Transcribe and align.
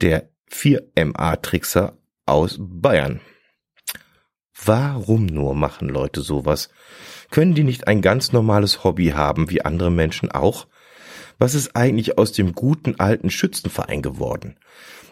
der 0.00 0.30
4MA-Trickser 0.52 1.96
aus 2.26 2.56
Bayern. 2.58 3.20
Warum 4.64 5.26
nur 5.26 5.54
machen 5.54 5.88
Leute 5.88 6.20
sowas? 6.20 6.68
Können 7.30 7.54
die 7.54 7.64
nicht 7.64 7.88
ein 7.88 8.02
ganz 8.02 8.32
normales 8.32 8.84
Hobby 8.84 9.08
haben, 9.08 9.50
wie 9.50 9.64
andere 9.64 9.90
Menschen 9.90 10.30
auch? 10.30 10.66
Was 11.38 11.54
ist 11.54 11.74
eigentlich 11.74 12.18
aus 12.18 12.32
dem 12.32 12.52
guten 12.52 13.00
alten 13.00 13.30
Schützenverein 13.30 14.02
geworden? 14.02 14.56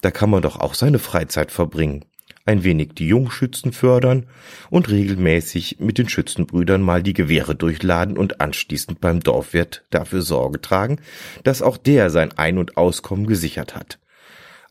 Da 0.00 0.10
kann 0.10 0.30
man 0.30 0.42
doch 0.42 0.58
auch 0.58 0.74
seine 0.74 0.98
Freizeit 0.98 1.50
verbringen. 1.50 2.04
Ein 2.46 2.62
wenig 2.62 2.94
die 2.94 3.08
Jungschützen 3.08 3.72
fördern 3.72 4.26
und 4.70 4.88
regelmäßig 4.88 5.78
mit 5.80 5.98
den 5.98 6.08
Schützenbrüdern 6.08 6.82
mal 6.82 7.02
die 7.02 7.14
Gewehre 7.14 7.54
durchladen 7.54 8.16
und 8.16 8.40
anschließend 8.40 9.00
beim 9.00 9.20
Dorfwirt 9.20 9.84
dafür 9.90 10.22
Sorge 10.22 10.60
tragen, 10.60 11.00
dass 11.42 11.62
auch 11.62 11.76
der 11.76 12.10
sein 12.10 12.32
Ein- 12.36 12.58
und 12.58 12.76
Auskommen 12.76 13.26
gesichert 13.26 13.74
hat 13.74 13.98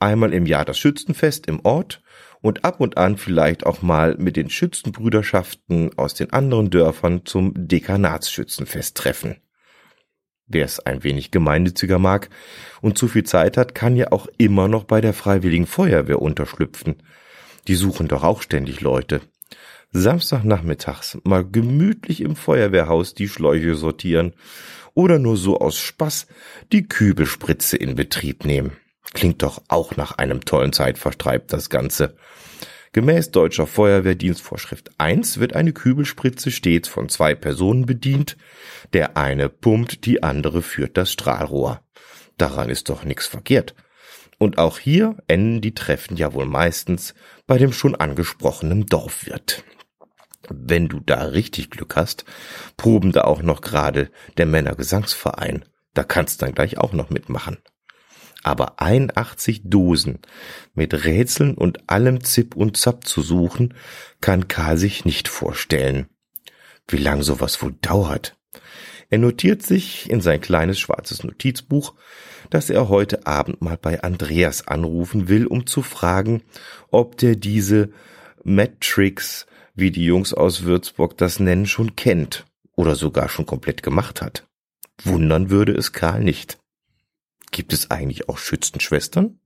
einmal 0.00 0.32
im 0.32 0.46
Jahr 0.46 0.64
das 0.64 0.78
Schützenfest 0.78 1.46
im 1.46 1.60
Ort 1.64 2.02
und 2.40 2.64
ab 2.64 2.80
und 2.80 2.96
an 2.96 3.16
vielleicht 3.16 3.66
auch 3.66 3.82
mal 3.82 4.16
mit 4.18 4.36
den 4.36 4.50
Schützenbrüderschaften 4.50 5.96
aus 5.96 6.14
den 6.14 6.32
anderen 6.32 6.70
Dörfern 6.70 7.24
zum 7.24 7.52
Dekanatsschützenfest 7.54 8.96
treffen. 8.96 9.36
Wer 10.46 10.64
es 10.64 10.80
ein 10.80 11.04
wenig 11.04 11.30
gemeinnütziger 11.30 12.00
mag 12.00 12.28
und 12.80 12.98
zu 12.98 13.06
viel 13.06 13.22
Zeit 13.22 13.56
hat, 13.56 13.74
kann 13.74 13.94
ja 13.94 14.10
auch 14.10 14.26
immer 14.36 14.66
noch 14.66 14.84
bei 14.84 15.00
der 15.00 15.12
Freiwilligen 15.12 15.66
Feuerwehr 15.66 16.20
unterschlüpfen. 16.20 16.96
Die 17.68 17.76
suchen 17.76 18.08
doch 18.08 18.24
auch 18.24 18.42
ständig 18.42 18.80
Leute. 18.80 19.20
Samstagnachmittags 19.92 21.18
mal 21.24 21.44
gemütlich 21.44 22.20
im 22.20 22.34
Feuerwehrhaus 22.34 23.14
die 23.14 23.28
Schläuche 23.28 23.74
sortieren 23.74 24.34
oder 24.94 25.18
nur 25.18 25.36
so 25.36 25.58
aus 25.58 25.78
Spaß 25.78 26.26
die 26.72 26.88
Kübelspritze 26.88 27.76
in 27.76 27.94
Betrieb 27.94 28.44
nehmen. 28.44 28.72
Klingt 29.12 29.42
doch 29.42 29.62
auch 29.68 29.96
nach 29.96 30.12
einem 30.18 30.44
tollen 30.44 30.72
Zeitvertreib 30.72 31.48
das 31.48 31.68
Ganze. 31.68 32.16
Gemäß 32.92 33.30
deutscher 33.30 33.66
Feuerwehrdienstvorschrift 33.66 34.90
1 34.98 35.38
wird 35.38 35.54
eine 35.54 35.72
Kübelspritze 35.72 36.50
stets 36.50 36.88
von 36.88 37.08
zwei 37.08 37.34
Personen 37.34 37.86
bedient. 37.86 38.36
Der 38.92 39.16
eine 39.16 39.48
pumpt, 39.48 40.06
die 40.06 40.22
andere 40.22 40.62
führt 40.62 40.96
das 40.96 41.12
Strahlrohr. 41.12 41.82
Daran 42.36 42.68
ist 42.68 42.88
doch 42.88 43.04
nichts 43.04 43.26
verkehrt. 43.26 43.74
Und 44.38 44.58
auch 44.58 44.78
hier 44.78 45.16
enden 45.28 45.60
die 45.60 45.74
Treffen 45.74 46.16
ja 46.16 46.32
wohl 46.32 46.46
meistens 46.46 47.14
bei 47.46 47.58
dem 47.58 47.72
schon 47.72 47.94
angesprochenen 47.94 48.86
Dorfwirt. 48.86 49.62
Wenn 50.48 50.88
du 50.88 50.98
da 50.98 51.24
richtig 51.24 51.70
Glück 51.70 51.94
hast, 51.94 52.24
proben 52.76 53.12
da 53.12 53.22
auch 53.22 53.42
noch 53.42 53.60
gerade 53.60 54.10
der 54.36 54.46
Männergesangsverein. 54.46 55.64
Da 55.94 56.02
kannst 56.02 56.42
dann 56.42 56.54
gleich 56.54 56.78
auch 56.78 56.92
noch 56.92 57.10
mitmachen 57.10 57.58
aber 58.42 58.80
81 58.80 59.62
Dosen 59.64 60.20
mit 60.74 61.04
Rätseln 61.04 61.54
und 61.54 61.90
allem 61.90 62.24
Zip 62.24 62.56
und 62.56 62.76
Zap 62.76 63.06
zu 63.06 63.22
suchen, 63.22 63.74
kann 64.20 64.48
Karl 64.48 64.78
sich 64.78 65.04
nicht 65.04 65.28
vorstellen. 65.28 66.06
Wie 66.88 66.96
lang 66.96 67.22
sowas 67.22 67.62
wohl 67.62 67.74
dauert. 67.80 68.36
Er 69.10 69.18
notiert 69.18 69.62
sich 69.62 70.08
in 70.08 70.20
sein 70.20 70.40
kleines 70.40 70.78
schwarzes 70.78 71.24
Notizbuch, 71.24 71.94
dass 72.48 72.70
er 72.70 72.88
heute 72.88 73.26
Abend 73.26 73.60
mal 73.60 73.76
bei 73.76 74.02
Andreas 74.02 74.68
anrufen 74.68 75.28
will, 75.28 75.46
um 75.46 75.66
zu 75.66 75.82
fragen, 75.82 76.42
ob 76.90 77.16
der 77.16 77.36
diese 77.36 77.90
Matrix, 78.44 79.46
wie 79.74 79.90
die 79.90 80.04
Jungs 80.04 80.32
aus 80.32 80.62
Würzburg 80.62 81.18
das 81.18 81.40
nennen, 81.40 81.66
schon 81.66 81.96
kennt 81.96 82.46
oder 82.76 82.94
sogar 82.94 83.28
schon 83.28 83.46
komplett 83.46 83.82
gemacht 83.82 84.22
hat. 84.22 84.46
Wundern 85.02 85.50
würde 85.50 85.72
es 85.72 85.92
Karl 85.92 86.22
nicht. 86.22 86.59
Gibt 87.50 87.72
es 87.72 87.90
eigentlich 87.90 88.28
auch 88.28 88.38
Schützenschwestern? 88.38 89.40